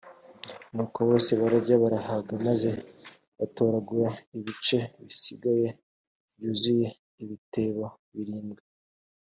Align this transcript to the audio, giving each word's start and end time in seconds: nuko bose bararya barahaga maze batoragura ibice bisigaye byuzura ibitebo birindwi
nuko 0.73 0.99
bose 1.09 1.31
bararya 1.39 1.75
barahaga 1.83 2.33
maze 2.45 2.69
batoragura 3.37 4.09
ibice 4.37 4.79
bisigaye 5.05 5.67
byuzura 6.35 6.89
ibitebo 7.23 7.85
birindwi 8.15 8.63